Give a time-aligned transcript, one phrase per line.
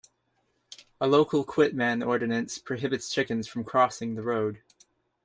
[0.99, 4.63] A local Quitman ordinance prohibits chickens from crossing the road.